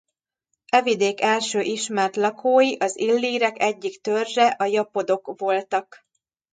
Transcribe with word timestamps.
E 0.71 0.81
vidék 0.81 1.21
első 1.21 1.61
ismert 1.61 2.15
lakói 2.15 2.77
az 2.77 2.97
illírek 2.97 3.59
egyik 3.59 4.01
törzse 4.01 4.47
a 4.47 4.63
japodok 4.65 5.33
voltak. 5.39 6.05